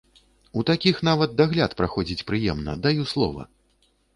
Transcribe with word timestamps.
У 0.59 0.63
такіх 0.69 1.01
нават 1.09 1.35
дагляд 1.43 1.77
праходзіць 1.81 2.25
прыемна, 2.33 2.71
даю 2.87 3.03
слова! 3.13 3.49